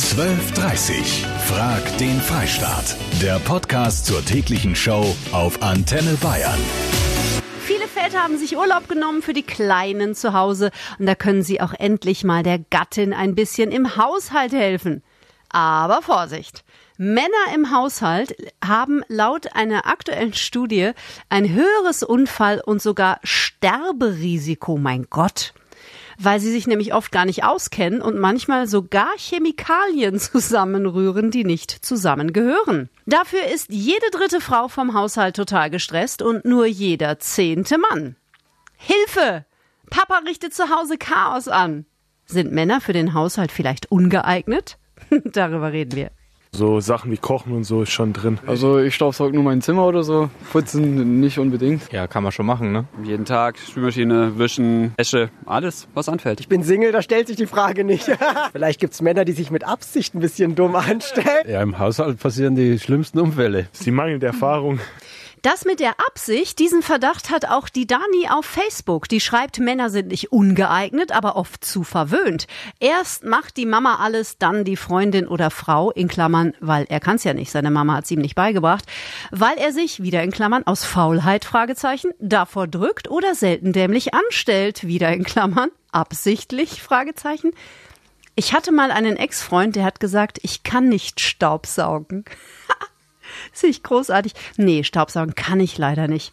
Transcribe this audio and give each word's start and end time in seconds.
1230. 0.00 1.26
Frag 1.46 1.98
den 1.98 2.22
Freistaat. 2.22 2.96
Der 3.20 3.38
Podcast 3.38 4.06
zur 4.06 4.24
täglichen 4.24 4.74
Show 4.74 5.14
auf 5.30 5.62
Antenne 5.62 6.16
Bayern. 6.22 6.58
Viele 7.60 7.86
Väter 7.86 8.22
haben 8.22 8.38
sich 8.38 8.56
Urlaub 8.56 8.88
genommen 8.88 9.20
für 9.20 9.34
die 9.34 9.42
Kleinen 9.42 10.14
zu 10.14 10.32
Hause 10.32 10.70
und 10.98 11.04
da 11.04 11.14
können 11.14 11.42
sie 11.42 11.60
auch 11.60 11.74
endlich 11.74 12.24
mal 12.24 12.42
der 12.42 12.58
Gattin 12.58 13.12
ein 13.12 13.34
bisschen 13.34 13.70
im 13.70 13.98
Haushalt 13.98 14.52
helfen. 14.52 15.02
Aber 15.50 16.00
Vorsicht! 16.00 16.64
Männer 16.96 17.54
im 17.54 17.70
Haushalt 17.70 18.34
haben 18.64 19.02
laut 19.08 19.54
einer 19.54 19.86
aktuellen 19.86 20.32
Studie 20.32 20.92
ein 21.28 21.52
höheres 21.52 22.02
Unfall- 22.02 22.62
und 22.64 22.80
sogar 22.80 23.20
Sterberisiko. 23.22 24.78
Mein 24.78 25.08
Gott 25.10 25.52
weil 26.22 26.38
sie 26.38 26.50
sich 26.50 26.66
nämlich 26.66 26.92
oft 26.92 27.10
gar 27.10 27.24
nicht 27.24 27.44
auskennen 27.44 28.02
und 28.02 28.18
manchmal 28.18 28.66
sogar 28.66 29.08
Chemikalien 29.16 30.18
zusammenrühren, 30.18 31.30
die 31.30 31.44
nicht 31.44 31.70
zusammengehören. 31.70 32.90
Dafür 33.06 33.44
ist 33.52 33.70
jede 33.70 34.10
dritte 34.12 34.40
Frau 34.40 34.68
vom 34.68 34.94
Haushalt 34.94 35.36
total 35.36 35.70
gestresst 35.70 36.20
und 36.22 36.44
nur 36.44 36.66
jeder 36.66 37.18
zehnte 37.18 37.78
Mann. 37.78 38.16
Hilfe! 38.76 39.46
Papa 39.88 40.20
richtet 40.26 40.54
zu 40.54 40.68
Hause 40.68 40.98
Chaos 40.98 41.48
an. 41.48 41.86
Sind 42.26 42.52
Männer 42.52 42.80
für 42.80 42.92
den 42.92 43.14
Haushalt 43.14 43.50
vielleicht 43.50 43.90
ungeeignet? 43.90 44.78
Darüber 45.24 45.72
reden 45.72 45.96
wir. 45.96 46.10
So 46.52 46.80
Sachen 46.80 47.12
wie 47.12 47.16
Kochen 47.16 47.52
und 47.52 47.62
so 47.64 47.82
ist 47.82 47.90
schon 47.92 48.12
drin. 48.12 48.38
Also 48.44 48.80
ich 48.80 48.94
staubsauge 48.94 49.32
nur 49.34 49.44
mein 49.44 49.62
Zimmer 49.62 49.86
oder 49.86 50.02
so. 50.02 50.30
Putzen 50.52 51.20
nicht 51.20 51.38
unbedingt. 51.38 51.90
Ja, 51.92 52.08
kann 52.08 52.24
man 52.24 52.32
schon 52.32 52.44
machen, 52.44 52.72
ne? 52.72 52.86
Jeden 53.04 53.24
Tag 53.24 53.56
Spülmaschine, 53.58 54.36
Wischen, 54.36 54.92
Wäsche, 54.96 55.30
alles, 55.46 55.86
was 55.94 56.08
anfällt. 56.08 56.40
Ich 56.40 56.48
bin 56.48 56.64
Single, 56.64 56.90
da 56.90 57.02
stellt 57.02 57.28
sich 57.28 57.36
die 57.36 57.46
Frage 57.46 57.84
nicht. 57.84 58.10
Vielleicht 58.52 58.80
gibt's 58.80 59.00
Männer, 59.00 59.24
die 59.24 59.32
sich 59.32 59.52
mit 59.52 59.64
Absicht 59.64 60.14
ein 60.14 60.20
bisschen 60.20 60.56
dumm 60.56 60.74
anstellen. 60.74 61.46
Ja, 61.48 61.62
im 61.62 61.78
Haushalt 61.78 62.18
passieren 62.18 62.56
die 62.56 62.80
schlimmsten 62.80 63.20
Unfälle. 63.20 63.68
Das 63.70 63.80
ist 63.80 63.86
die 63.86 63.92
mangelnde 63.92 64.26
Erfahrung. 64.26 64.80
Das 65.42 65.64
mit 65.64 65.80
der 65.80 65.94
Absicht, 66.00 66.58
diesen 66.58 66.82
Verdacht 66.82 67.30
hat 67.30 67.46
auch 67.46 67.70
die 67.70 67.86
Dani 67.86 68.28
auf 68.30 68.44
Facebook. 68.44 69.08
Die 69.08 69.20
schreibt, 69.20 69.58
Männer 69.58 69.88
sind 69.88 70.08
nicht 70.08 70.32
ungeeignet, 70.32 71.12
aber 71.12 71.36
oft 71.36 71.64
zu 71.64 71.82
verwöhnt. 71.82 72.46
Erst 72.78 73.24
macht 73.24 73.56
die 73.56 73.64
Mama 73.64 73.96
alles, 74.02 74.36
dann 74.36 74.64
die 74.64 74.76
Freundin 74.76 75.26
oder 75.26 75.50
Frau, 75.50 75.90
in 75.92 76.08
Klammern, 76.08 76.52
weil 76.60 76.84
er 76.90 77.00
kann's 77.00 77.24
ja 77.24 77.32
nicht, 77.32 77.50
seine 77.50 77.70
Mama 77.70 77.94
hat's 77.94 78.10
ihm 78.10 78.20
nicht 78.20 78.34
beigebracht, 78.34 78.84
weil 79.30 79.56
er 79.56 79.72
sich, 79.72 80.02
wieder 80.02 80.22
in 80.22 80.30
Klammern, 80.30 80.66
aus 80.66 80.84
Faulheit, 80.84 81.46
Fragezeichen, 81.46 82.10
davor 82.18 82.66
drückt 82.66 83.10
oder 83.10 83.34
selten 83.34 83.72
dämlich 83.72 84.12
anstellt, 84.12 84.86
wieder 84.86 85.10
in 85.10 85.24
Klammern, 85.24 85.70
absichtlich, 85.90 86.82
Fragezeichen. 86.82 87.52
Ich 88.34 88.52
hatte 88.52 88.72
mal 88.72 88.90
einen 88.90 89.16
Ex-Freund, 89.16 89.74
der 89.74 89.84
hat 89.84 90.00
gesagt, 90.00 90.38
ich 90.42 90.64
kann 90.64 90.90
nicht 90.90 91.20
Staubsaugen. 91.20 92.26
Sehe 93.52 93.70
ich 93.70 93.82
großartig. 93.82 94.32
Nee, 94.56 94.84
Staubsaugen 94.84 95.34
kann 95.34 95.60
ich 95.60 95.78
leider 95.78 96.08
nicht. 96.08 96.32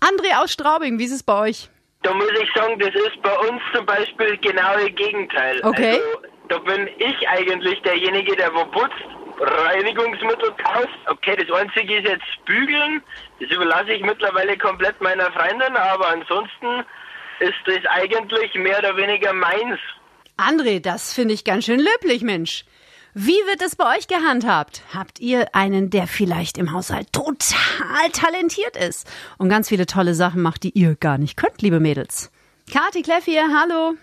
André 0.00 0.42
aus 0.42 0.52
Straubing, 0.52 0.98
wie 0.98 1.04
ist 1.04 1.12
es 1.12 1.22
bei 1.22 1.38
euch? 1.38 1.68
Da 2.02 2.12
muss 2.12 2.30
ich 2.40 2.48
sagen, 2.54 2.78
das 2.78 2.94
ist 2.94 3.22
bei 3.22 3.38
uns 3.38 3.60
zum 3.74 3.86
Beispiel 3.86 4.36
genau 4.38 4.74
das 4.74 4.94
Gegenteil. 4.94 5.60
Okay. 5.62 5.92
Also, 5.92 6.34
da 6.48 6.58
bin 6.58 6.88
ich 6.98 7.28
eigentlich 7.28 7.80
derjenige, 7.82 8.36
der 8.36 8.52
wo 8.54 8.64
putzt, 8.66 8.92
Reinigungsmittel 9.40 10.52
kauft. 10.62 10.98
Okay, 11.06 11.36
das 11.36 11.50
Einzige 11.58 11.98
ist 11.98 12.06
jetzt 12.06 12.44
bügeln. 12.44 13.02
Das 13.40 13.50
überlasse 13.50 13.92
ich 13.92 14.02
mittlerweile 14.02 14.56
komplett 14.58 15.00
meiner 15.00 15.32
Freundin, 15.32 15.76
aber 15.76 16.08
ansonsten 16.08 16.84
ist 17.40 17.54
das 17.66 17.84
eigentlich 17.90 18.54
mehr 18.54 18.78
oder 18.78 18.96
weniger 18.96 19.32
meins. 19.32 19.80
André, 20.36 20.80
das 20.80 21.14
finde 21.14 21.34
ich 21.34 21.44
ganz 21.44 21.64
schön 21.64 21.80
löblich, 21.80 22.22
Mensch. 22.22 22.64
Wie 23.16 23.46
wird 23.46 23.62
es 23.62 23.76
bei 23.76 23.96
euch 23.96 24.08
gehandhabt? 24.08 24.82
Habt 24.92 25.20
ihr 25.20 25.54
einen, 25.54 25.88
der 25.88 26.08
vielleicht 26.08 26.58
im 26.58 26.72
Haushalt 26.72 27.12
total 27.12 28.10
talentiert 28.12 28.76
ist 28.76 29.08
und 29.38 29.48
ganz 29.48 29.68
viele 29.68 29.86
tolle 29.86 30.14
Sachen 30.14 30.42
macht, 30.42 30.64
die 30.64 30.70
ihr 30.70 30.96
gar 30.96 31.16
nicht 31.16 31.36
könnt, 31.36 31.62
liebe 31.62 31.78
Mädels? 31.78 32.32
Kati 32.72 33.02
Kleff 33.02 33.24
hier, 33.24 33.46
hallo. 33.56 33.94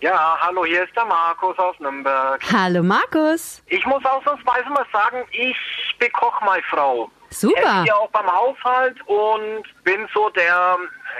Ja, 0.00 0.38
hallo, 0.40 0.64
hier 0.64 0.84
ist 0.84 0.94
der 0.94 1.06
Markus 1.06 1.58
aus 1.58 1.74
Nürnberg. 1.80 2.40
Hallo 2.52 2.84
Markus. 2.84 3.60
Ich 3.66 3.84
muss 3.86 4.04
ausnahmsweise 4.04 4.68
mal 4.68 4.86
sagen, 4.92 5.24
ich 5.32 5.56
bekoche 5.98 6.44
meine 6.44 6.62
Frau. 6.70 7.10
Super. 7.30 7.78
Helfe 7.78 7.86
ihr 7.88 7.96
auch 7.96 8.10
beim 8.10 8.30
Haushalt 8.30 9.00
und 9.06 9.64
bin 9.82 10.06
so 10.14 10.30
der, 10.30 10.76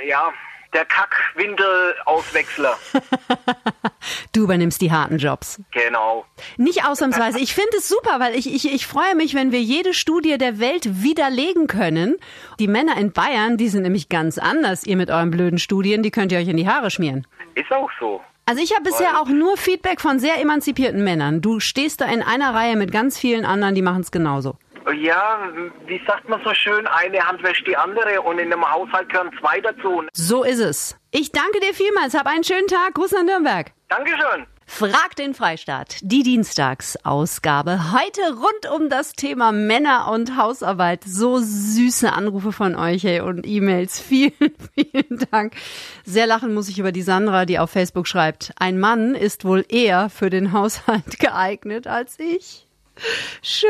ja, 0.06 0.32
der 0.72 0.84
Kackwindel-Auswechsler. 0.84 2.78
Du 4.32 4.44
übernimmst 4.44 4.80
die 4.80 4.92
harten 4.92 5.18
Jobs. 5.18 5.60
genau. 5.72 6.24
Nicht 6.56 6.84
ausnahmsweise. 6.84 7.38
Ich 7.40 7.54
finde 7.54 7.76
es 7.78 7.88
super, 7.88 8.20
weil 8.20 8.34
ich, 8.34 8.52
ich, 8.52 8.72
ich 8.72 8.86
freue 8.86 9.14
mich, 9.14 9.34
wenn 9.34 9.52
wir 9.52 9.60
jede 9.60 9.94
Studie 9.94 10.38
der 10.38 10.58
Welt 10.58 11.02
widerlegen 11.02 11.66
können. 11.66 12.16
Die 12.58 12.68
Männer 12.68 12.96
in 12.96 13.12
Bayern, 13.12 13.56
die 13.56 13.68
sind 13.68 13.82
nämlich 13.82 14.08
ganz 14.08 14.38
anders. 14.38 14.84
Ihr 14.84 14.96
mit 14.96 15.10
euren 15.10 15.30
blöden 15.30 15.58
Studien, 15.58 16.02
die 16.02 16.10
könnt 16.10 16.32
ihr 16.32 16.38
euch 16.38 16.48
in 16.48 16.56
die 16.56 16.68
Haare 16.68 16.90
schmieren. 16.90 17.26
Ist 17.54 17.70
auch 17.72 17.90
so. 17.98 18.20
Also 18.46 18.62
ich 18.62 18.72
habe 18.72 18.84
bisher 18.84 19.20
auch 19.20 19.28
nur 19.28 19.56
Feedback 19.58 20.00
von 20.00 20.18
sehr 20.18 20.40
emanzipierten 20.40 21.04
Männern. 21.04 21.42
Du 21.42 21.60
stehst 21.60 22.00
da 22.00 22.06
in 22.06 22.22
einer 22.22 22.54
Reihe 22.54 22.76
mit 22.76 22.92
ganz 22.92 23.18
vielen 23.18 23.44
anderen, 23.44 23.74
die 23.74 23.82
machen 23.82 24.00
es 24.00 24.10
genauso. 24.10 24.56
Ja, 25.02 25.38
wie 25.86 26.00
sagt 26.06 26.26
man 26.30 26.40
so 26.42 26.54
schön, 26.54 26.86
eine 26.86 27.18
Hand 27.20 27.42
wäscht 27.42 27.66
die 27.66 27.76
andere 27.76 28.22
und 28.22 28.38
in 28.38 28.50
einem 28.50 28.64
Haushalt 28.64 29.10
gehören 29.10 29.30
zwei 29.38 29.60
dazu. 29.60 30.02
So 30.14 30.44
ist 30.44 30.60
es. 30.60 30.96
Ich 31.10 31.30
danke 31.30 31.60
dir 31.60 31.74
vielmals. 31.74 32.14
Hab 32.14 32.26
einen 32.26 32.42
schönen 32.42 32.68
Tag. 32.68 32.94
Gruß 32.94 33.12
nach 33.12 33.22
Nürnberg. 33.22 33.70
Dankeschön. 33.88 34.46
Frag 34.66 35.16
den 35.16 35.32
Freistaat. 35.32 35.96
Die 36.02 36.22
Dienstagsausgabe. 36.22 37.90
Heute 37.92 38.20
rund 38.34 38.76
um 38.76 38.90
das 38.90 39.14
Thema 39.14 39.50
Männer 39.50 40.10
und 40.12 40.36
Hausarbeit. 40.36 41.04
So 41.04 41.38
süße 41.38 42.12
Anrufe 42.12 42.52
von 42.52 42.76
euch 42.76 43.06
ey, 43.06 43.20
und 43.20 43.46
E-Mails. 43.46 43.98
Vielen, 44.08 44.54
vielen 44.74 45.26
Dank. 45.30 45.54
Sehr 46.04 46.26
lachen 46.26 46.52
muss 46.52 46.68
ich 46.68 46.78
über 46.78 46.92
die 46.92 47.02
Sandra, 47.02 47.46
die 47.46 47.58
auf 47.58 47.70
Facebook 47.70 48.06
schreibt. 48.06 48.52
Ein 48.58 48.78
Mann 48.78 49.14
ist 49.14 49.46
wohl 49.46 49.64
eher 49.66 50.10
für 50.10 50.28
den 50.28 50.52
Haushalt 50.52 51.18
geeignet 51.18 51.86
als 51.86 52.20
ich. 52.20 52.67
Schön. 53.42 53.68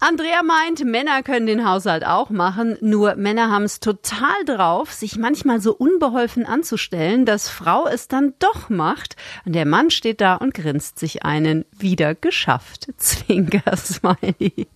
Andrea 0.00 0.42
meint, 0.42 0.84
Männer 0.84 1.22
können 1.22 1.46
den 1.46 1.68
Haushalt 1.68 2.04
auch 2.06 2.30
machen, 2.30 2.76
nur 2.80 3.16
Männer 3.16 3.50
haben 3.50 3.64
es 3.64 3.80
total 3.80 4.44
drauf, 4.46 4.92
sich 4.92 5.16
manchmal 5.16 5.60
so 5.60 5.74
unbeholfen 5.74 6.46
anzustellen, 6.46 7.26
dass 7.26 7.48
Frau 7.48 7.86
es 7.86 8.08
dann 8.08 8.34
doch 8.38 8.68
macht. 8.68 9.16
Und 9.44 9.54
der 9.54 9.66
Mann 9.66 9.90
steht 9.90 10.20
da 10.20 10.36
und 10.36 10.54
grinst 10.54 10.98
sich 10.98 11.24
einen. 11.24 11.64
Wieder 11.76 12.14
geschafft. 12.14 12.88
Zwinker-Smiley. 12.96 14.68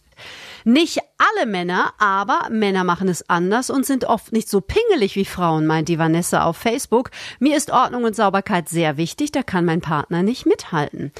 Nicht 0.68 0.98
alle 1.16 1.46
Männer, 1.46 1.92
aber 1.98 2.48
Männer 2.50 2.82
machen 2.82 3.06
es 3.06 3.30
anders 3.30 3.70
und 3.70 3.86
sind 3.86 4.04
oft 4.04 4.32
nicht 4.32 4.50
so 4.50 4.60
pingelig 4.60 5.14
wie 5.14 5.24
Frauen, 5.24 5.64
meint 5.64 5.86
die 5.86 6.00
Vanessa 6.00 6.42
auf 6.42 6.56
Facebook. 6.56 7.12
Mir 7.38 7.56
ist 7.56 7.70
Ordnung 7.70 8.02
und 8.02 8.16
Sauberkeit 8.16 8.68
sehr 8.68 8.96
wichtig, 8.96 9.30
da 9.30 9.44
kann 9.44 9.64
mein 9.64 9.80
Partner 9.80 10.24
nicht 10.24 10.44
mithalten. 10.44 11.12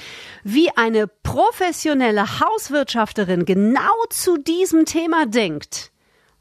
Wie 0.43 0.71
eine 0.77 1.07
professionelle 1.07 2.41
Hauswirtschafterin 2.41 3.45
genau 3.45 3.95
zu 4.11 4.37
diesem 4.37 4.85
Thema 4.85 5.27
denkt. 5.27 5.93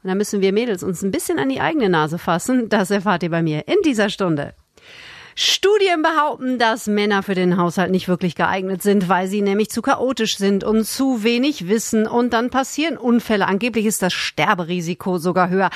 Und 0.02 0.08
da 0.08 0.16
müssen 0.16 0.40
wir 0.40 0.52
Mädels 0.52 0.82
uns 0.82 1.02
ein 1.02 1.12
bisschen 1.12 1.38
an 1.38 1.48
die 1.48 1.60
eigene 1.60 1.88
Nase 1.88 2.18
fassen. 2.18 2.68
Das 2.68 2.90
erfahrt 2.90 3.22
ihr 3.22 3.30
bei 3.30 3.40
mir 3.40 3.68
in 3.68 3.76
dieser 3.84 4.10
Stunde. 4.10 4.56
Studien 5.38 6.00
behaupten, 6.00 6.58
dass 6.58 6.86
Männer 6.86 7.22
für 7.22 7.34
den 7.34 7.58
Haushalt 7.58 7.90
nicht 7.90 8.08
wirklich 8.08 8.36
geeignet 8.36 8.80
sind, 8.80 9.10
weil 9.10 9.26
sie 9.26 9.42
nämlich 9.42 9.68
zu 9.68 9.82
chaotisch 9.82 10.38
sind 10.38 10.64
und 10.64 10.84
zu 10.84 11.24
wenig 11.24 11.68
wissen 11.68 12.06
und 12.06 12.32
dann 12.32 12.48
passieren 12.48 12.96
Unfälle. 12.96 13.46
Angeblich 13.46 13.84
ist 13.84 14.00
das 14.00 14.14
Sterberisiko 14.14 15.18
sogar 15.18 15.50
höher. 15.50 15.68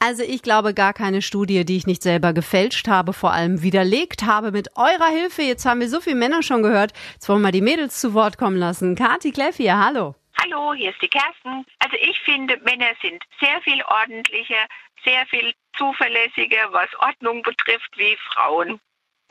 Also 0.00 0.24
ich 0.24 0.42
glaube 0.42 0.74
gar 0.74 0.92
keine 0.92 1.22
Studie, 1.22 1.64
die 1.64 1.76
ich 1.76 1.86
nicht 1.86 2.02
selber 2.02 2.32
gefälscht 2.32 2.88
habe, 2.88 3.12
vor 3.12 3.32
allem 3.32 3.62
widerlegt 3.62 4.24
habe 4.24 4.50
mit 4.50 4.76
eurer 4.76 5.10
Hilfe. 5.10 5.42
Jetzt 5.42 5.64
haben 5.64 5.78
wir 5.78 5.88
so 5.88 6.00
viele 6.00 6.16
Männer 6.16 6.42
schon 6.42 6.64
gehört. 6.64 6.92
Jetzt 7.12 7.28
wollen 7.28 7.38
wir 7.38 7.44
mal 7.44 7.52
die 7.52 7.60
Mädels 7.60 8.00
zu 8.00 8.14
Wort 8.14 8.36
kommen 8.36 8.56
lassen. 8.56 8.96
Kati 8.96 9.30
Kleff 9.30 9.58
hier, 9.58 9.78
hallo. 9.78 10.16
Hallo, 10.42 10.74
hier 10.74 10.90
ist 10.90 11.00
die 11.00 11.06
Kerstin. 11.06 11.64
Also 11.78 11.96
ich 12.02 12.18
finde, 12.24 12.56
Männer 12.64 12.90
sind 13.00 13.22
sehr 13.38 13.60
viel 13.62 13.80
ordentlicher, 13.84 14.66
sehr 15.04 15.24
viel 15.26 15.54
zuverlässiger, 15.78 16.72
was 16.72 16.88
Ordnung 16.98 17.42
betrifft, 17.42 17.96
wie 17.96 18.16
Frauen. 18.32 18.80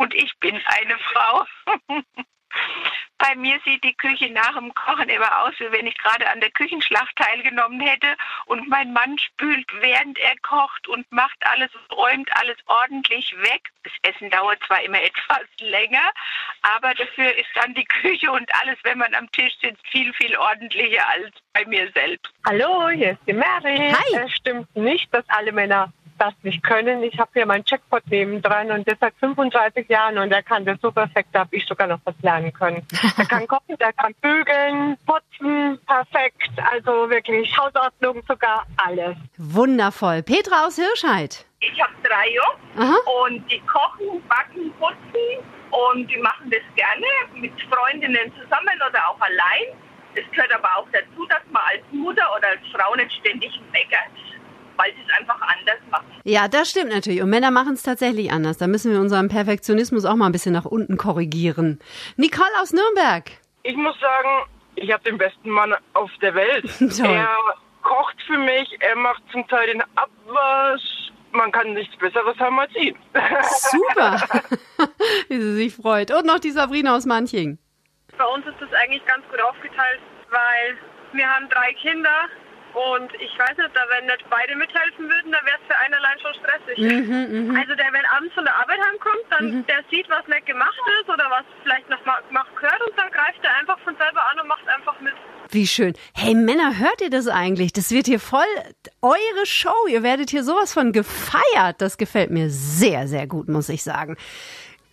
Und 0.03 0.13
ich 0.15 0.37
bin 0.39 0.61
eine 0.65 0.97
Frau. 0.97 1.45
Bei 3.17 3.35
mir 3.35 3.57
sieht 3.63 3.85
die 3.85 3.95
Küche 3.95 4.29
nach 4.31 4.53
dem 4.53 4.73
Kochen 4.73 5.07
immer 5.07 5.43
aus, 5.43 5.53
wie 5.59 5.71
wenn 5.71 5.87
ich 5.87 5.97
gerade 5.97 6.29
an 6.29 6.41
der 6.41 6.51
Küchenschlacht 6.51 7.15
teilgenommen 7.15 7.79
hätte. 7.79 8.17
Und 8.47 8.67
mein 8.67 8.91
Mann 8.91 9.17
spült, 9.17 9.65
während 9.79 10.19
er 10.19 10.35
kocht 10.41 10.89
und 10.89 11.09
macht 11.09 11.37
alles, 11.45 11.69
räumt 11.89 12.29
alles 12.35 12.57
ordentlich 12.65 13.33
weg. 13.37 13.61
Das 13.83 13.93
Essen 14.01 14.29
dauert 14.29 14.61
zwar 14.67 14.83
immer 14.83 15.01
etwas 15.01 15.47
länger, 15.61 16.11
aber 16.63 16.93
dafür 16.95 17.33
ist 17.37 17.49
dann 17.55 17.73
die 17.73 17.85
Küche 17.85 18.29
und 18.29 18.51
alles, 18.61 18.77
wenn 18.83 18.97
man 18.97 19.15
am 19.15 19.31
Tisch 19.31 19.53
sitzt, 19.61 19.87
viel, 19.87 20.11
viel 20.15 20.35
ordentlicher 20.35 21.07
als 21.07 21.31
bei 21.53 21.65
mir 21.65 21.89
selbst. 21.93 22.29
Hallo, 22.45 22.89
hier 22.89 23.11
ist 23.11 23.21
die 23.25 23.33
Mary. 23.33 23.93
Hi. 23.93 24.19
Es 24.25 24.33
stimmt 24.33 24.75
nicht, 24.75 25.13
dass 25.13 25.23
alle 25.29 25.53
Männer 25.53 25.93
das 26.23 26.33
nicht 26.43 26.63
können. 26.63 27.03
Ich 27.03 27.19
habe 27.19 27.29
hier 27.33 27.45
meinen 27.45 27.65
Checkpot 27.65 28.05
nebendran 28.07 28.71
und 28.71 28.87
der 28.87 28.95
seit 28.99 29.13
35 29.19 29.89
Jahren 29.89 30.17
und 30.17 30.29
der 30.29 30.43
kann 30.43 30.65
das 30.65 30.79
so 30.81 30.91
perfekt, 30.91 31.29
da 31.33 31.39
habe 31.39 31.55
ich 31.55 31.65
sogar 31.65 31.87
noch 31.87 31.99
was 32.05 32.15
lernen 32.21 32.53
können. 32.53 32.85
Der 33.17 33.25
kann 33.25 33.47
kochen, 33.53 33.77
der 33.79 33.93
kann 33.93 34.13
bügeln, 34.21 34.97
putzen, 35.05 35.79
perfekt. 35.85 36.51
Also 36.71 37.09
wirklich 37.09 37.55
Hausordnung 37.57 38.23
sogar 38.27 38.65
alles. 38.77 39.17
Wundervoll. 39.37 40.23
Petra 40.23 40.65
aus 40.65 40.75
Hirscheid. 40.75 41.45
Ich 41.59 41.81
habe 41.81 41.93
drei 42.03 42.29
Jungs 42.29 42.77
Aha. 42.77 42.95
und 43.25 43.51
die 43.51 43.59
kochen, 43.61 44.21
backen, 44.27 44.71
putzen 44.79 45.43
und 45.71 46.07
die 46.07 46.17
machen 46.17 46.49
das 46.51 46.61
gerne 46.75 47.05
mit 47.35 47.53
Freundinnen 47.63 48.31
zusammen 48.33 48.77
oder 48.89 49.09
auch 49.09 49.19
allein. 49.19 49.75
Es 50.15 50.29
gehört 50.31 50.53
aber 50.53 50.69
auch 50.77 50.87
dazu, 50.91 51.25
dass 51.27 51.41
man 51.51 51.63
als 51.71 51.81
Mutter 51.91 52.23
oder 52.37 52.49
als 52.49 52.61
Frau 52.71 52.93
nicht 52.95 53.11
ständig 53.13 53.59
meckert, 53.71 54.11
weil 54.77 54.93
sie 54.93 55.01
es 55.01 55.19
einfach 55.19 55.39
anders 55.41 55.79
machen. 55.89 56.05
Ja, 56.23 56.47
das 56.47 56.69
stimmt 56.69 56.91
natürlich. 56.91 57.21
Und 57.21 57.29
Männer 57.29 57.51
machen 57.51 57.73
es 57.73 57.83
tatsächlich 57.83 58.31
anders. 58.31 58.57
Da 58.57 58.67
müssen 58.67 58.91
wir 58.91 58.99
unseren 58.99 59.29
Perfektionismus 59.29 60.05
auch 60.05 60.15
mal 60.15 60.27
ein 60.27 60.31
bisschen 60.31 60.53
nach 60.53 60.65
unten 60.65 60.97
korrigieren. 60.97 61.79
Nicole 62.17 62.49
aus 62.61 62.73
Nürnberg. 62.73 63.31
Ich 63.63 63.75
muss 63.75 63.99
sagen, 63.99 64.49
ich 64.75 64.91
habe 64.91 65.03
den 65.03 65.17
besten 65.17 65.49
Mann 65.49 65.73
auf 65.93 66.11
der 66.21 66.35
Welt. 66.35 66.65
Toll. 66.79 67.05
Er 67.05 67.37
kocht 67.81 68.21
für 68.25 68.37
mich, 68.37 68.67
er 68.79 68.95
macht 68.95 69.21
zum 69.31 69.47
Teil 69.47 69.67
den 69.67 69.83
Abwasch. 69.95 71.11
Man 71.31 71.51
kann 71.51 71.73
nichts 71.73 71.95
Besseres 71.97 72.37
haben 72.39 72.59
als 72.59 72.75
ihn. 72.75 72.95
Super. 73.71 74.21
Wie 75.29 75.41
sie 75.41 75.55
sich 75.55 75.75
freut. 75.75 76.11
Und 76.11 76.25
noch 76.25 76.39
die 76.39 76.51
Sabrina 76.51 76.95
aus 76.95 77.05
Manching. 77.05 77.57
Bei 78.17 78.25
uns 78.25 78.45
ist 78.45 78.57
das 78.59 78.71
eigentlich 78.73 79.03
ganz 79.05 79.25
gut 79.29 79.41
aufgeteilt, 79.41 79.99
weil 80.29 80.77
wir 81.13 81.27
haben 81.27 81.49
drei 81.49 81.73
Kinder 81.73 82.29
und 82.73 83.13
ich 83.21 83.33
weiß 83.37 83.55
nicht, 83.57 83.71
da 83.73 83.81
wenn 83.93 84.05
nicht 84.05 84.25
beide 84.29 84.55
mithelfen 84.55 85.05
würden, 85.09 85.31
dann 85.31 85.45
wäre 85.45 85.57
es 85.61 85.65
für 85.67 85.77
einen 85.79 85.93
allein 85.93 86.17
schon 86.19 86.33
stressig. 86.41 86.77
Mhm, 86.77 87.49
mhm. 87.49 87.55
Also 87.55 87.75
der, 87.75 87.87
wenn 87.93 88.05
abends 88.15 88.33
von 88.33 88.45
der 88.45 88.55
Arbeit 88.55 88.79
heimkommt, 88.81 89.25
dann 89.29 89.65
der 89.67 89.83
sieht, 89.91 90.09
was 90.09 90.27
nicht 90.27 90.45
gemacht 90.45 90.79
ist 91.01 91.09
oder 91.09 91.25
was 91.29 91.45
vielleicht 91.63 91.89
noch 91.89 92.03
ma- 92.05 92.21
gemacht 92.27 92.49
gehört 92.55 92.81
und 92.89 92.97
dann 92.97 93.11
greift 93.11 93.39
er 93.43 93.55
einfach 93.59 93.79
von 93.79 93.95
selber 93.97 94.21
an 94.31 94.39
und 94.41 94.47
macht 94.47 94.67
einfach 94.67 94.99
mit. 95.01 95.13
Wie 95.51 95.67
schön. 95.67 95.93
Hey 96.15 96.33
Männer, 96.33 96.79
hört 96.79 97.01
ihr 97.01 97.11
das 97.11 97.27
eigentlich? 97.27 97.73
Das 97.73 97.91
wird 97.91 98.07
hier 98.07 98.19
voll 98.19 98.49
eure 99.01 99.45
Show. 99.45 99.75
Ihr 99.87 100.01
werdet 100.01 100.31
hier 100.31 100.43
sowas 100.43 100.73
von 100.73 100.91
gefeiert. 100.93 101.79
Das 101.79 101.97
gefällt 101.97 102.31
mir 102.31 102.49
sehr, 102.49 103.07
sehr 103.07 103.27
gut, 103.27 103.49
muss 103.49 103.69
ich 103.69 103.83
sagen. 103.83 104.17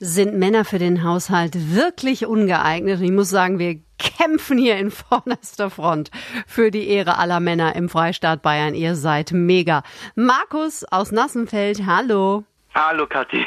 Sind 0.03 0.35
Männer 0.35 0.65
für 0.65 0.79
den 0.79 1.03
Haushalt 1.05 1.75
wirklich 1.75 2.27
ungeeignet? 2.27 2.99
Und 3.01 3.05
ich 3.05 3.11
muss 3.13 3.29
sagen, 3.31 3.59
wir 3.59 3.81
kämpfen 4.01 4.59
hier 4.59 4.77
in 4.79 4.91
vorderster 4.91 5.71
Front 5.71 6.11
für 6.47 6.71
die 6.71 6.89
Ehre 6.89 7.19
aller 7.19 7.41
Männer 7.41 7.77
im 7.77 7.89
Freistaat 7.89 8.43
Bayern. 8.43 8.75
Ihr 8.75 8.97
seid 8.97 9.33
mega. 9.33 9.83
Markus 10.15 10.85
aus 10.85 11.13
Nassenfeld, 11.13 11.87
hallo. 11.87 12.45
Hallo 12.73 13.07
Kathi. 13.09 13.45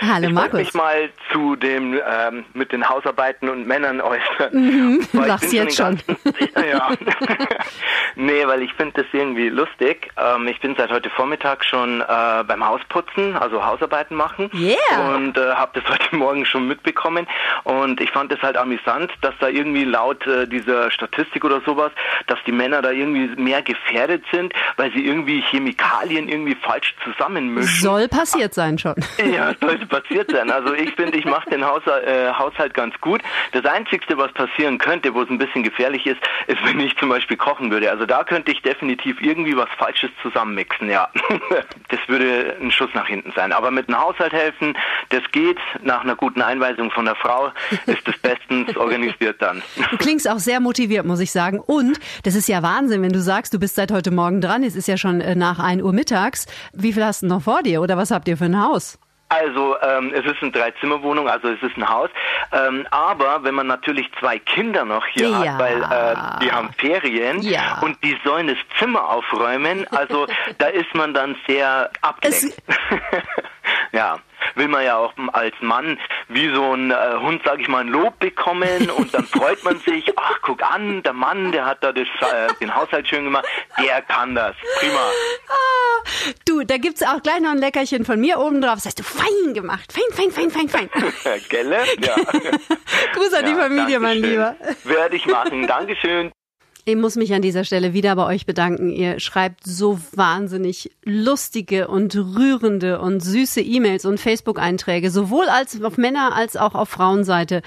Hallo 0.00 0.26
ich 0.26 0.32
Markus. 0.34 0.52
wollte 0.52 0.56
mich 0.56 0.74
mal 0.74 1.10
zu 1.32 1.54
dem 1.54 1.94
ähm, 1.94 2.44
mit 2.52 2.72
den 2.72 2.88
Hausarbeiten 2.88 3.48
und 3.48 3.64
Männern 3.64 4.00
äußern. 4.00 4.52
Mhm, 4.52 5.00
ich 5.12 5.26
lachst 5.26 5.50
bin 5.50 5.52
jetzt 5.52 5.76
schon. 5.76 5.96
den 6.06 6.16
ja. 6.68 6.90
nee, 8.16 8.44
weil 8.44 8.62
ich 8.62 8.72
finde 8.74 9.02
das 9.02 9.06
irgendwie 9.12 9.50
lustig. 9.50 10.10
Ähm, 10.16 10.48
ich 10.48 10.60
bin 10.60 10.74
seit 10.76 10.90
heute 10.90 11.10
Vormittag 11.10 11.64
schon 11.64 12.00
äh, 12.00 12.04
beim 12.44 12.66
Hausputzen, 12.66 13.36
also 13.36 13.64
Hausarbeiten 13.64 14.16
machen. 14.16 14.50
Yeah. 14.52 15.14
Und 15.14 15.38
äh, 15.38 15.54
habe 15.54 15.80
das 15.80 15.88
heute 15.88 16.16
Morgen 16.16 16.44
schon 16.44 16.66
mitbekommen. 16.66 17.28
Und 17.62 18.00
ich 18.00 18.10
fand 18.10 18.32
es 18.32 18.42
halt 18.42 18.56
amüsant, 18.56 19.12
dass 19.20 19.34
da 19.38 19.46
irgendwie 19.46 19.84
laut 19.84 20.26
äh, 20.26 20.48
dieser 20.48 20.90
Statistik 20.90 21.44
oder 21.44 21.60
sowas, 21.60 21.92
dass 22.26 22.38
die 22.46 22.52
Männer 22.52 22.82
da 22.82 22.90
irgendwie 22.90 23.40
mehr 23.40 23.62
gefährdet 23.62 24.24
sind, 24.32 24.52
weil 24.76 24.92
sie 24.92 25.06
irgendwie 25.06 25.40
Chemikalien 25.42 26.28
irgendwie 26.28 26.56
falsch 26.56 26.96
zusammenmischen. 27.04 27.80
Soll 27.80 28.08
passiert 28.08 28.55
sein 28.56 28.78
schon. 28.78 28.96
Ja, 29.36 29.52
sollte 29.60 29.86
passiert 29.86 30.30
sein. 30.30 30.50
Also 30.50 30.72
ich 30.74 30.92
finde, 30.94 31.18
ich 31.18 31.24
mache 31.24 31.50
den 31.50 31.64
Haushalt, 31.64 32.06
äh, 32.06 32.32
Haushalt 32.32 32.74
ganz 32.74 32.98
gut. 33.00 33.20
Das 33.52 33.64
Einzigste, 33.64 34.16
was 34.16 34.32
passieren 34.32 34.78
könnte, 34.78 35.14
wo 35.14 35.22
es 35.22 35.30
ein 35.30 35.38
bisschen 35.38 35.62
gefährlich 35.62 36.06
ist, 36.06 36.18
ist, 36.46 36.58
wenn 36.64 36.80
ich 36.80 36.96
zum 36.96 37.08
Beispiel 37.08 37.36
kochen 37.36 37.70
würde. 37.70 37.90
Also 37.90 38.06
da 38.06 38.24
könnte 38.24 38.50
ich 38.50 38.62
definitiv 38.62 39.20
irgendwie 39.20 39.56
was 39.56 39.68
Falsches 39.78 40.10
zusammenmixen, 40.22 40.90
ja. 40.90 41.08
Das 41.88 42.00
würde 42.08 42.56
ein 42.60 42.70
Schuss 42.70 42.90
nach 42.94 43.06
hinten 43.06 43.32
sein. 43.36 43.52
Aber 43.52 43.70
mit 43.70 43.88
dem 43.88 43.98
Haushalt 43.98 44.32
helfen, 44.32 44.76
das 45.10 45.22
geht. 45.32 45.58
Nach 45.82 46.02
einer 46.02 46.16
guten 46.16 46.42
Einweisung 46.42 46.90
von 46.90 47.04
der 47.04 47.14
Frau 47.14 47.52
ist 47.86 48.06
das 48.06 48.16
bestens 48.18 48.76
organisiert 48.76 49.40
dann. 49.40 49.62
Du 49.90 49.96
klingst 49.98 50.28
auch 50.28 50.38
sehr 50.38 50.60
motiviert, 50.60 51.04
muss 51.04 51.20
ich 51.20 51.30
sagen. 51.30 51.60
Und 51.60 51.98
das 52.24 52.34
ist 52.34 52.48
ja 52.48 52.62
Wahnsinn, 52.62 53.02
wenn 53.02 53.12
du 53.12 53.20
sagst, 53.20 53.54
du 53.54 53.58
bist 53.58 53.76
seit 53.76 53.92
heute 53.92 54.10
Morgen 54.10 54.40
dran. 54.40 54.62
Es 54.62 54.76
ist 54.76 54.88
ja 54.88 54.96
schon 54.96 55.20
äh, 55.20 55.34
nach 55.34 55.58
1 55.58 55.82
Uhr 55.82 55.92
mittags. 55.92 56.46
Wie 56.72 56.92
viel 56.92 57.04
hast 57.04 57.22
du 57.22 57.26
noch 57.26 57.42
vor 57.42 57.62
dir 57.62 57.80
oder 57.82 57.96
was 57.96 58.10
habt 58.10 58.28
ihr 58.28 58.36
für 58.36 58.45
ein 58.46 58.60
Haus? 58.62 58.98
Also 59.28 59.74
ähm, 59.82 60.12
es 60.14 60.24
ist 60.24 60.40
eine 60.40 60.52
Dreizimmerwohnung, 60.52 61.28
also 61.28 61.48
es 61.48 61.60
ist 61.60 61.76
ein 61.76 61.88
Haus. 61.88 62.10
Ähm, 62.52 62.86
aber 62.92 63.42
wenn 63.42 63.56
man 63.56 63.66
natürlich 63.66 64.08
zwei 64.20 64.38
Kinder 64.38 64.84
noch 64.84 65.04
hier 65.08 65.28
Ja. 65.28 65.38
hat, 65.54 65.58
weil 65.58 65.82
äh, 65.82 66.44
die 66.44 66.52
haben 66.52 66.72
Ferien 66.74 67.40
Ja. 67.42 67.80
und 67.82 67.98
die 68.04 68.16
sollen 68.24 68.46
das 68.46 68.56
Zimmer 68.78 69.08
aufräumen, 69.08 69.84
also 69.90 70.26
da 70.58 70.66
ist 70.68 70.94
man 70.94 71.12
dann 71.12 71.34
sehr 71.48 71.90
abgelenkt. 72.02 72.54
ja, 73.92 74.18
will 74.56 74.68
man 74.68 74.84
ja 74.84 74.96
auch 74.96 75.12
als 75.32 75.54
Mann 75.60 75.98
wie 76.28 76.52
so 76.52 76.74
ein 76.74 76.90
äh, 76.90 76.94
Hund, 77.20 77.42
sag 77.44 77.60
ich 77.60 77.68
mal, 77.68 77.80
ein 77.80 77.88
Lob 77.88 78.18
bekommen 78.18 78.90
und 78.90 79.14
dann 79.14 79.24
freut 79.26 79.62
man 79.64 79.78
sich, 79.80 80.12
ach 80.16 80.38
guck 80.42 80.62
an, 80.62 81.02
der 81.02 81.12
Mann, 81.12 81.52
der 81.52 81.66
hat 81.66 81.82
da 81.82 81.92
das, 81.92 82.08
äh, 82.20 82.52
den 82.60 82.74
Haushalt 82.74 83.08
schön 83.08 83.24
gemacht, 83.24 83.46
der 83.78 84.02
kann 84.02 84.34
das, 84.34 84.56
prima. 84.80 84.98
Ah, 85.48 86.02
du, 86.44 86.64
da 86.64 86.78
gibt's 86.78 87.02
auch 87.02 87.22
gleich 87.22 87.40
noch 87.40 87.50
ein 87.50 87.58
Leckerchen 87.58 88.04
von 88.04 88.20
mir 88.20 88.38
oben 88.38 88.60
drauf. 88.60 88.74
Das 88.76 88.86
hast 88.86 88.98
du 88.98 89.04
fein 89.04 89.54
gemacht. 89.54 89.92
Fein, 89.92 90.30
fein, 90.30 90.50
fein, 90.50 90.50
fein, 90.50 90.68
fein. 90.68 90.90
Gelle? 91.48 91.84
Ja. 92.00 92.14
Gruß 93.14 93.32
an 93.34 93.44
die 93.44 93.54
Familie, 93.54 94.00
mein. 94.00 94.16
Lieber. 94.18 94.56
Werde 94.84 95.16
ich 95.16 95.26
machen. 95.26 95.66
Dankeschön. 95.66 96.32
Ich 96.88 96.94
muss 96.94 97.16
mich 97.16 97.34
an 97.34 97.42
dieser 97.42 97.64
Stelle 97.64 97.94
wieder 97.94 98.14
bei 98.14 98.24
euch 98.26 98.46
bedanken. 98.46 98.90
Ihr 98.90 99.18
schreibt 99.18 99.66
so 99.66 99.98
wahnsinnig 100.14 100.92
lustige 101.04 101.88
und 101.88 102.14
rührende 102.14 103.00
und 103.00 103.18
süße 103.24 103.60
E-Mails 103.60 104.04
und 104.04 104.20
Facebook-Einträge, 104.20 105.10
sowohl 105.10 105.48
als 105.48 105.82
auf 105.82 105.98
Männer- 105.98 106.32
als 106.36 106.56
auch 106.56 106.76
auf 106.76 106.88
Frauenseite. 106.88 107.62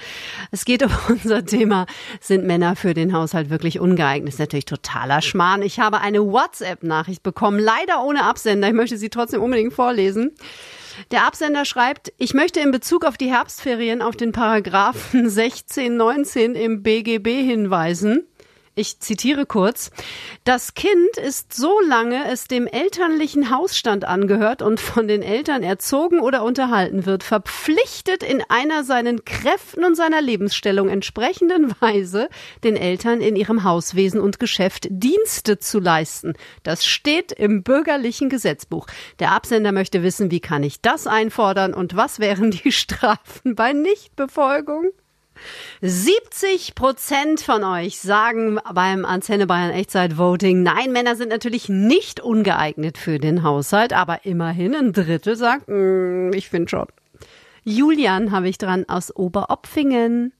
Es 0.52 0.64
geht 0.64 0.82
um 0.82 0.90
unser 1.10 1.44
Thema, 1.44 1.84
sind 2.22 2.46
Männer 2.46 2.76
für 2.76 2.94
den 2.94 3.12
Haushalt 3.12 3.50
wirklich 3.50 3.78
ungeeignet? 3.78 4.28
Das 4.28 4.36
ist 4.36 4.40
natürlich 4.40 4.64
totaler 4.64 5.20
Schmarrn. 5.20 5.60
Ich 5.60 5.78
habe 5.78 6.00
eine 6.00 6.20
WhatsApp-Nachricht 6.24 7.22
bekommen, 7.22 7.58
leider 7.58 8.02
ohne 8.02 8.24
Absender. 8.24 8.68
Ich 8.68 8.74
möchte 8.74 8.96
sie 8.96 9.10
trotzdem 9.10 9.42
unbedingt 9.42 9.74
vorlesen. 9.74 10.30
Der 11.10 11.26
Absender 11.26 11.66
schreibt, 11.66 12.10
ich 12.16 12.32
möchte 12.32 12.60
in 12.60 12.70
Bezug 12.70 13.04
auf 13.04 13.18
die 13.18 13.30
Herbstferien 13.30 14.00
auf 14.00 14.16
den 14.16 14.32
Paragraphen 14.32 15.28
16, 15.28 15.94
19 15.94 16.54
im 16.54 16.82
BGB 16.82 17.42
hinweisen. 17.42 18.26
Ich 18.80 18.98
zitiere 18.98 19.44
kurz. 19.44 19.90
Das 20.44 20.72
Kind 20.72 21.18
ist 21.22 21.52
so 21.52 21.80
lange 21.86 22.24
es 22.32 22.48
dem 22.48 22.66
elterlichen 22.66 23.50
Hausstand 23.50 24.06
angehört 24.06 24.62
und 24.62 24.80
von 24.80 25.06
den 25.06 25.20
Eltern 25.20 25.62
erzogen 25.62 26.18
oder 26.18 26.42
unterhalten 26.44 27.04
wird, 27.04 27.22
verpflichtet 27.22 28.22
in 28.22 28.42
einer 28.48 28.82
seinen 28.82 29.26
Kräften 29.26 29.84
und 29.84 29.96
seiner 29.96 30.22
Lebensstellung 30.22 30.88
entsprechenden 30.88 31.74
Weise 31.82 32.30
den 32.64 32.74
Eltern 32.74 33.20
in 33.20 33.36
ihrem 33.36 33.64
Hauswesen 33.64 34.18
und 34.18 34.40
Geschäft 34.40 34.86
Dienste 34.88 35.58
zu 35.58 35.78
leisten. 35.78 36.32
Das 36.62 36.86
steht 36.86 37.32
im 37.32 37.62
bürgerlichen 37.62 38.30
Gesetzbuch. 38.30 38.86
Der 39.18 39.32
Absender 39.32 39.72
möchte 39.72 40.02
wissen, 40.02 40.30
wie 40.30 40.40
kann 40.40 40.62
ich 40.62 40.80
das 40.80 41.06
einfordern 41.06 41.74
und 41.74 41.96
was 41.96 42.18
wären 42.18 42.50
die 42.50 42.72
Strafen 42.72 43.54
bei 43.54 43.74
Nichtbefolgung? 43.74 44.86
70 45.82 46.74
Prozent 46.74 47.40
von 47.40 47.64
euch 47.64 47.98
sagen 48.00 48.58
beim 48.74 49.04
Antenne 49.04 49.46
Bayern 49.46 49.70
Echtzeit 49.70 50.18
Voting, 50.18 50.62
nein, 50.62 50.92
Männer 50.92 51.16
sind 51.16 51.28
natürlich 51.30 51.68
nicht 51.68 52.20
ungeeignet 52.20 52.98
für 52.98 53.18
den 53.18 53.42
Haushalt, 53.42 53.92
aber 53.92 54.24
immerhin 54.24 54.74
ein 54.74 54.92
Drittel 54.92 55.36
sagt, 55.36 55.68
"Mm, 55.68 56.32
ich 56.34 56.48
finde 56.48 56.68
schon. 56.68 56.86
Julian 57.64 58.30
habe 58.32 58.48
ich 58.48 58.58
dran 58.58 58.84
aus 58.88 59.14
Oberopfingen. 59.14 60.32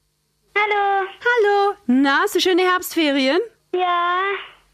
Hallo. 0.56 1.06
Hallo. 1.20 1.74
Na, 1.86 2.20
hast 2.22 2.34
du 2.34 2.40
schöne 2.40 2.62
Herbstferien? 2.62 3.38
Ja. 3.74 4.20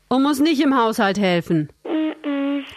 Und 0.08 0.22
muss 0.22 0.38
nicht 0.38 0.62
im 0.62 0.76
Haushalt 0.76 1.18
helfen? 1.18 1.68
Mm-mm. 1.84 2.05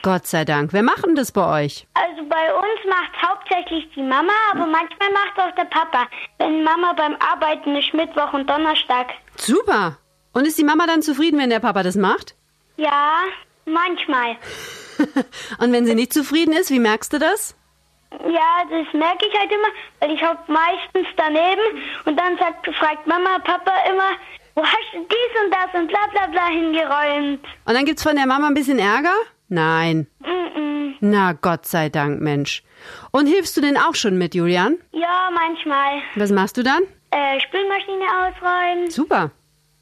Gott 0.01 0.27
sei 0.27 0.45
Dank. 0.45 0.73
Wer 0.73 0.83
macht 0.83 1.05
denn 1.05 1.15
das 1.15 1.31
bei 1.31 1.63
euch? 1.63 1.87
Also 1.93 2.23
bei 2.29 2.53
uns 2.53 2.79
macht 2.87 3.21
hauptsächlich 3.21 3.89
die 3.95 4.01
Mama, 4.01 4.31
aber 4.51 4.65
manchmal 4.65 5.11
macht 5.11 5.37
auch 5.37 5.53
der 5.55 5.65
Papa. 5.65 6.07
Wenn 6.37 6.63
Mama 6.63 6.93
beim 6.93 7.15
Arbeiten 7.19 7.75
ist, 7.75 7.93
Mittwoch 7.93 8.33
und 8.33 8.49
Donnerstag. 8.49 9.07
Super. 9.35 9.97
Und 10.33 10.47
ist 10.47 10.57
die 10.57 10.63
Mama 10.63 10.85
dann 10.87 11.01
zufrieden, 11.01 11.39
wenn 11.39 11.49
der 11.49 11.59
Papa 11.59 11.83
das 11.83 11.95
macht? 11.95 12.35
Ja, 12.77 13.23
manchmal. 13.65 14.37
Und 15.59 15.71
wenn 15.71 15.85
sie 15.85 15.95
nicht 15.95 16.13
zufrieden 16.13 16.53
ist, 16.53 16.71
wie 16.71 16.79
merkst 16.79 17.11
du 17.13 17.19
das? 17.19 17.55
Ja, 18.11 18.63
das 18.69 18.93
merke 18.93 19.25
ich 19.27 19.39
halt 19.39 19.51
immer, 19.51 19.67
weil 19.99 20.11
ich 20.11 20.23
hab 20.23 20.47
meistens 20.49 21.07
daneben 21.15 21.83
und 22.05 22.19
dann 22.19 22.37
sagt, 22.37 22.65
fragt 22.75 23.05
Mama, 23.05 23.37
Papa 23.39 23.71
immer, 23.87 24.11
wo 24.55 24.63
hast 24.63 24.93
du 24.93 24.99
dies 24.99 25.43
und 25.43 25.53
das 25.53 25.79
und 25.79 25.87
bla 25.87 26.07
bla 26.11 26.27
bla 26.27 26.47
hingeräumt? 26.47 27.45
Und 27.65 27.73
dann 27.73 27.85
gibt's 27.85 28.03
von 28.03 28.15
der 28.15 28.25
Mama 28.25 28.47
ein 28.47 28.55
bisschen 28.55 28.79
Ärger? 28.79 29.13
Nein. 29.49 30.07
Mm-mm. 30.23 30.93
Na, 31.01 31.33
Gott 31.33 31.65
sei 31.65 31.89
Dank, 31.89 32.21
Mensch. 32.21 32.63
Und 33.11 33.27
hilfst 33.27 33.55
du 33.57 33.61
denn 33.61 33.77
auch 33.77 33.95
schon 33.95 34.17
mit, 34.17 34.35
Julian? 34.35 34.77
Ja, 34.91 35.29
manchmal. 35.33 36.01
Was 36.15 36.31
machst 36.31 36.57
du 36.57 36.63
dann? 36.63 36.81
Äh, 37.11 37.39
Spülmaschine 37.41 38.05
ausräumen, 38.19 38.89
Super. 38.91 39.31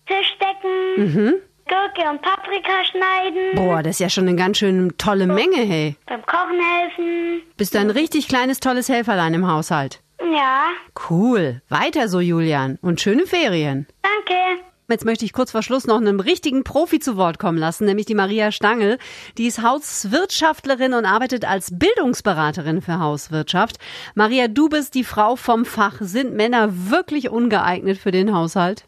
Tisch 0.07 0.38
decken, 0.39 1.03
Mhm. 1.13 1.33
Gurke 1.67 2.09
und 2.09 2.21
Paprika 2.21 2.86
schneiden, 2.86 3.55
Boah, 3.55 3.83
das 3.83 3.95
ist 3.95 4.00
ja 4.00 4.09
schon 4.09 4.25
eine 4.29 4.38
ganz 4.38 4.57
schön 4.59 4.93
tolle 4.97 5.27
Menge, 5.27 5.57
hey. 5.57 5.97
beim 6.05 6.25
Kochen 6.25 6.57
helfen. 6.62 7.41
Bist 7.57 7.75
du 7.75 7.79
ein 7.79 7.89
richtig 7.89 8.29
kleines, 8.29 8.62
tolles 8.62 8.88
Helferlein 8.88 9.33
im 9.33 9.45
Haushalt? 9.51 10.00
Ja, 10.21 10.67
Cool. 11.09 11.62
Weiter 11.69 12.07
so, 12.07 12.19
Julian. 12.21 12.79
Und 12.81 13.01
schöne 13.01 13.25
Ferien. 13.27 13.86
Jetzt 14.89 15.03
möchte 15.03 15.25
ich 15.25 15.34
kurz 15.34 15.51
vor 15.51 15.63
Schluss 15.63 15.86
noch 15.86 15.98
einen 15.98 16.22
richtigen 16.22 16.63
Profi 16.63 17.00
zu 17.00 17.17
Wort 17.17 17.39
kommen 17.39 17.58
lassen, 17.58 17.84
nämlich 17.84 18.06
die 18.06 18.15
Maria 18.15 18.53
Stangl. 18.53 18.98
Die 19.38 19.46
ist 19.46 19.62
Hauswirtschaftlerin 19.62 20.94
und 20.94 21.03
arbeitet 21.03 21.44
als 21.44 21.77
Bildungsberaterin 21.77 22.82
für 22.82 22.98
Hauswirtschaft. 22.98 23.79
Maria, 24.15 24.48
du 24.48 24.70
bist 24.70 24.96
die 24.96 25.03
Frau 25.03 25.36
vom 25.36 25.65
Fach. 25.65 25.96
Sind 26.00 26.36
Männer 26.36 26.70
wirklich 26.72 27.29
ungeeignet 27.29 27.98
für 27.98 28.12
den 28.12 28.34
Haushalt? 28.34 28.86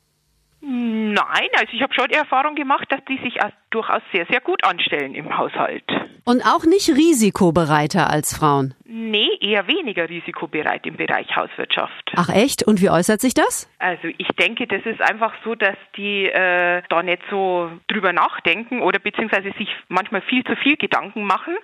Nein, 0.62 1.50
also 1.58 1.74
ich 1.74 1.82
habe 1.82 1.94
schon 1.94 2.08
die 2.08 2.16
Erfahrung 2.16 2.56
gemacht, 2.56 2.86
dass 2.90 3.02
die 3.10 3.18
sich 3.18 3.38
durchaus 3.70 4.02
sehr, 4.14 4.26
sehr 4.30 4.40
gut 4.40 4.64
anstellen 4.64 5.16
im 5.16 5.38
Haushalt. 5.38 5.84
Und 6.24 6.44
auch 6.44 6.64
nicht 6.64 6.90
risikobereiter 6.90 8.10
als 8.10 8.38
Frauen. 8.38 8.74
Nee, 8.86 9.30
eher 9.42 9.68
weniger 9.68 10.08
risikobereit 10.08 10.86
im 10.86 10.96
Bereich 10.96 11.28
Hauswirtschaft. 11.36 12.09
Ach 12.16 12.30
echt? 12.30 12.64
Und 12.64 12.82
wie 12.82 12.90
äußert 12.90 13.22
sich 13.22 13.34
das? 13.34 13.70
Also 13.80 14.08
ich 14.18 14.28
denke, 14.40 14.68
das 14.68 14.82
ist 14.86 15.02
einfach 15.02 15.34
so, 15.44 15.56
dass 15.56 15.76
die 15.96 16.26
äh, 16.26 16.82
da 16.90 17.04
nicht 17.04 17.22
so 17.30 17.72
drüber 17.88 18.14
nachdenken 18.14 18.82
oder 18.82 19.00
beziehungsweise 19.00 19.52
sich 19.58 19.70
manchmal 19.88 20.22
viel 20.22 20.44
zu 20.44 20.56
viel 20.58 20.76
Gedanken 20.78 21.24
machen, 21.24 21.56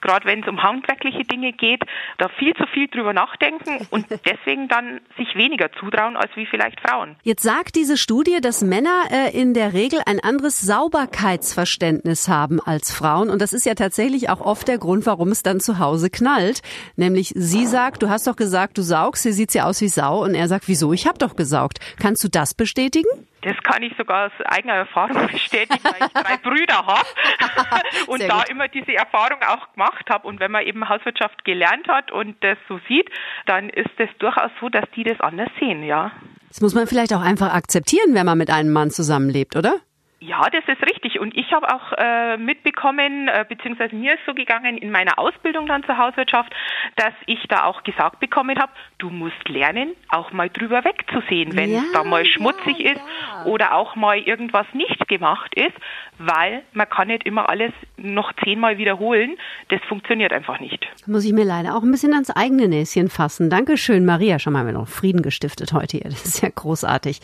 gerade 0.00 0.26
wenn 0.26 0.42
es 0.42 0.48
um 0.48 0.62
handwerkliche 0.62 1.24
Dinge 1.24 1.52
geht, 1.52 1.82
da 2.18 2.28
viel 2.28 2.54
zu 2.54 2.66
viel 2.66 2.88
drüber 2.88 3.12
nachdenken 3.12 3.86
und 3.90 4.06
deswegen 4.26 4.68
dann 4.68 5.00
sich 5.16 5.34
weniger 5.36 5.70
zutrauen 5.72 6.16
als 6.16 6.30
wie 6.34 6.46
vielleicht 6.46 6.80
Frauen. 6.80 7.16
Jetzt 7.22 7.42
sagt 7.42 7.76
diese 7.76 7.96
Studie, 7.96 8.40
dass 8.40 8.62
Männer 8.62 9.04
äh, 9.10 9.38
in 9.38 9.54
der 9.54 9.72
Regel 9.72 10.00
ein 10.06 10.20
anderes 10.20 10.60
Sauberkeitsverständnis 10.60 12.28
haben 12.28 12.60
als 12.60 12.92
Frauen. 12.92 13.30
Und 13.30 13.40
das 13.40 13.52
ist 13.52 13.66
ja 13.66 13.74
tatsächlich 13.74 14.28
auch 14.28 14.40
oft 14.40 14.66
der 14.68 14.78
Grund, 14.78 15.06
warum 15.06 15.28
es 15.28 15.42
dann 15.42 15.60
zu 15.60 15.78
Hause 15.78 16.10
knallt. 16.10 16.62
Nämlich 16.96 17.32
sie 17.36 17.66
sagt, 17.66 18.02
du 18.02 18.08
hast 18.08 18.26
doch 18.26 18.36
gesagt, 18.36 18.78
du 18.78 18.82
saugst, 18.82 19.22
hier 19.22 19.32
sieht's 19.32 19.54
ja 19.54 19.66
aus 19.66 19.80
wie 19.80 19.88
Sau. 19.88 19.99
Und 20.08 20.34
er 20.34 20.48
sagt, 20.48 20.68
wieso? 20.68 20.92
Ich 20.92 21.06
habe 21.06 21.18
doch 21.18 21.36
gesaugt. 21.36 21.78
Kannst 22.00 22.24
du 22.24 22.28
das 22.28 22.54
bestätigen? 22.54 23.08
Das 23.42 23.56
kann 23.62 23.82
ich 23.82 23.92
sogar 23.96 24.26
aus 24.26 24.32
eigener 24.46 24.74
Erfahrung 24.74 25.26
bestätigen, 25.32 25.82
weil 25.82 26.08
ich 26.08 26.12
drei 26.12 26.36
Brüder 26.36 26.86
habe 26.86 27.08
und 28.06 28.18
Sehr 28.18 28.28
da 28.28 28.38
gut. 28.38 28.50
immer 28.50 28.68
diese 28.68 28.94
Erfahrung 28.94 29.38
auch 29.46 29.72
gemacht 29.72 30.08
habe. 30.10 30.26
Und 30.26 30.40
wenn 30.40 30.50
man 30.50 30.64
eben 30.64 30.88
Hauswirtschaft 30.88 31.44
gelernt 31.44 31.88
hat 31.88 32.10
und 32.10 32.36
das 32.42 32.58
so 32.68 32.80
sieht, 32.88 33.08
dann 33.46 33.70
ist 33.70 33.90
es 33.98 34.08
durchaus 34.18 34.50
so, 34.60 34.68
dass 34.68 34.84
die 34.94 35.04
das 35.04 35.20
anders 35.20 35.48
sehen, 35.58 35.82
ja. 35.82 36.12
Das 36.48 36.60
muss 36.60 36.74
man 36.74 36.86
vielleicht 36.86 37.14
auch 37.14 37.22
einfach 37.22 37.54
akzeptieren, 37.54 38.14
wenn 38.14 38.26
man 38.26 38.36
mit 38.36 38.50
einem 38.50 38.72
Mann 38.72 38.90
zusammenlebt, 38.90 39.56
oder? 39.56 39.76
Ja, 40.22 40.42
das 40.50 40.62
ist 40.66 40.82
richtig. 40.82 41.18
Und 41.18 41.34
ich 41.34 41.50
habe 41.52 41.66
auch 41.72 41.92
äh, 41.96 42.36
mitbekommen, 42.36 43.28
äh, 43.28 43.46
beziehungsweise 43.48 43.96
mir 43.96 44.14
ist 44.14 44.20
so 44.26 44.34
gegangen 44.34 44.76
in 44.76 44.90
meiner 44.90 45.18
Ausbildung 45.18 45.66
dann 45.66 45.82
zur 45.84 45.96
Hauswirtschaft, 45.96 46.52
dass 46.96 47.14
ich 47.24 47.38
da 47.48 47.64
auch 47.64 47.82
gesagt 47.84 48.20
bekommen 48.20 48.58
habe, 48.58 48.70
du 49.00 49.10
musst 49.10 49.48
lernen, 49.48 49.94
auch 50.08 50.30
mal 50.32 50.50
drüber 50.50 50.84
wegzusehen, 50.84 51.56
wenn 51.56 51.74
es 51.74 51.92
da 51.92 52.04
mal 52.04 52.24
schmutzig 52.24 52.78
ist 52.80 53.00
oder 53.46 53.74
auch 53.74 53.96
mal 53.96 54.18
irgendwas 54.18 54.66
nicht 54.74 55.08
gemacht 55.08 55.52
ist, 55.54 55.74
weil 56.18 56.62
man 56.72 56.88
kann 56.88 57.08
nicht 57.08 57.24
immer 57.24 57.48
alles 57.48 57.72
noch 57.96 58.32
zehnmal 58.44 58.78
wiederholen. 58.78 59.36
Das 59.68 59.80
funktioniert 59.88 60.32
einfach 60.32 60.60
nicht. 60.60 60.86
Muss 61.06 61.24
ich 61.24 61.32
mir 61.32 61.44
leider 61.44 61.76
auch 61.76 61.82
ein 61.82 61.90
bisschen 61.90 62.12
ans 62.12 62.30
eigene 62.30 62.68
Näschen 62.68 63.08
fassen. 63.08 63.48
Dankeschön, 63.48 64.04
Maria. 64.04 64.38
Schon 64.38 64.52
mal 64.52 64.66
wir 64.66 64.72
noch 64.72 64.88
Frieden 64.88 65.22
gestiftet 65.22 65.72
heute 65.72 65.96
hier. 65.96 66.10
Das 66.10 66.24
ist 66.24 66.42
ja 66.42 66.50
großartig. 66.54 67.20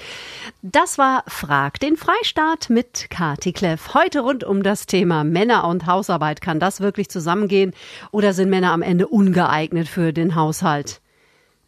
Das 0.62 0.97
war 0.97 1.25
Frag 1.28 1.78
den 1.80 1.97
Freistaat 1.97 2.71
mit 2.71 3.09
Kati 3.11 3.52
Kleff. 3.52 3.95
Heute 3.95 4.21
rund 4.21 4.45
um 4.45 4.62
das 4.62 4.87
Thema 4.87 5.25
Männer 5.25 5.68
und 5.68 5.87
Hausarbeit. 5.87 6.40
Kann 6.40 6.59
das 6.59 6.80
wirklich 6.80 7.11
zusammengehen 7.11 7.75
oder 8.11 8.33
sind 8.33 8.49
Männer 8.49 8.73
am 8.73 8.83
Ende 8.83 9.06
ungeeignet 9.06 9.88
für 9.88 10.14
den 10.14 10.35
Haushalt? 10.35 11.00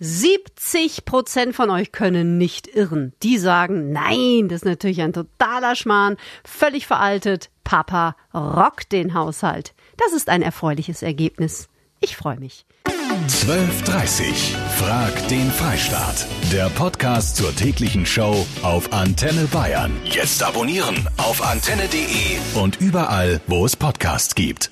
70 0.01 1.05
Prozent 1.05 1.55
von 1.55 1.71
euch 1.71 1.93
können 1.93 2.39
nicht 2.39 2.69
irren. 2.69 3.13
Die 3.23 3.39
sagen, 3.39 3.93
nein, 3.93 4.49
das 4.49 4.63
ist 4.63 4.65
natürlich 4.65 5.03
ein 5.03 5.13
totaler 5.13 5.75
Schmarrn, 5.75 6.17
völlig 6.45 6.87
veraltet. 6.87 7.51
Papa 7.65 8.17
rockt 8.33 8.93
den 8.93 9.15
Haushalt. 9.15 9.75
Das 9.97 10.13
ist 10.13 10.29
ein 10.29 10.43
erfreuliches 10.43 11.03
Ergebnis. 11.03 11.69
Ich 12.01 12.17
freue 12.17 12.39
mich. 12.39 12.65
12.30 13.27 14.55
Frag 14.79 15.29
den 15.29 15.51
Freistaat. 15.51 16.27
Der 16.53 16.69
Podcast 16.71 17.37
zur 17.37 17.55
täglichen 17.55 18.07
Show 18.07 18.47
auf 18.63 18.93
Antenne 18.93 19.47
Bayern. 19.47 19.93
Jetzt 20.05 20.43
abonnieren 20.43 21.09
auf 21.17 21.43
antenne.de 21.43 22.39
und 22.55 22.81
überall, 22.81 23.41
wo 23.47 23.65
es 23.65 23.77
Podcasts 23.77 24.35
gibt. 24.35 24.71